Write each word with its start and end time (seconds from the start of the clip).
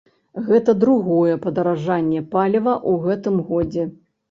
Гэта 0.45 0.73
другое 0.83 1.35
падаражанне 1.43 2.23
паліва 2.33 2.73
ў 2.89 3.07
гэтым 3.07 3.35
годзе. 3.53 3.89